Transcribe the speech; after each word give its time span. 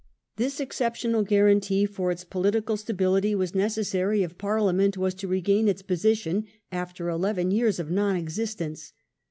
This 0.37 0.59
exceptional 0.59 1.21
guarantee 1.21 1.85
for 1.85 2.09
its 2.09 2.23
political 2.23 2.75
stability 2.75 3.35
was 3.35 3.53
necessary 3.53 4.23
if 4.23 4.35
Parliament 4.35 4.97
was 4.97 5.13
to 5.13 5.27
regain 5.27 5.67
its 5.67 5.83
position 5.83 6.47
after 6.71 7.07
eleven 7.07 7.51
years 7.51 7.77
of 7.77 7.91
non 7.91 8.15
existence. 8.15 8.93